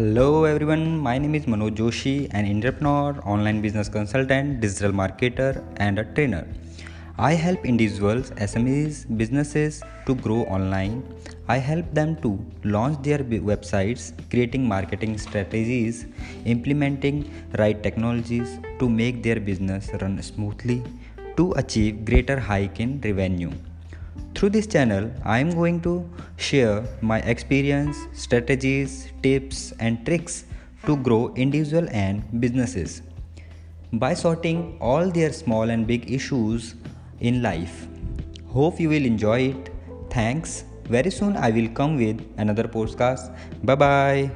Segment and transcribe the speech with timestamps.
[0.00, 5.98] Hello everyone, my name is Manoj Joshi, an entrepreneur, online business consultant, digital marketer, and
[5.98, 6.46] a trainer.
[7.18, 11.02] I help individuals, SMEs, businesses to grow online.
[11.48, 12.30] I help them to
[12.64, 13.18] launch their
[13.50, 16.06] websites, creating marketing strategies,
[16.46, 20.82] implementing right technologies to make their business run smoothly
[21.36, 23.52] to achieve greater hike in revenue.
[24.40, 30.44] Through this channel, I am going to share my experience, strategies, tips, and tricks
[30.86, 33.02] to grow individual and businesses
[33.92, 36.74] by sorting all their small and big issues
[37.20, 37.86] in life.
[38.46, 39.68] Hope you will enjoy it.
[40.08, 40.64] Thanks.
[40.84, 43.36] Very soon I will come with another podcast.
[43.62, 44.30] Bye bye.